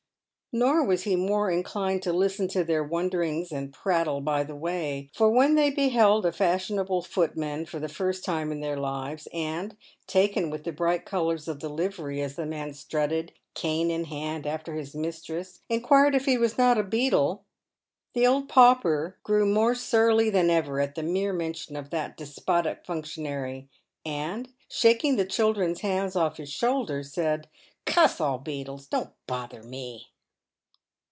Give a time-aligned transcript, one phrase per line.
[0.53, 5.09] Nor was he more inclined to listen to their wonderings and prattle by the way;
[5.13, 9.77] for when they beheld a fashionable footman for the first time in their lives, and—
[10.07, 14.45] taken with the bright colours of the livery, as the man strutted, cane in hand,
[14.45, 17.45] after his mistress— inquired if he was not a beadle,
[18.13, 22.85] the old pauper grew more surly than ever at the mere mention of that despotic
[22.85, 23.69] functionary,
[24.05, 27.47] and, shaking the children's hands off his shoulders, said,"
[27.85, 30.07] Cuss all beadles!— don't bother me."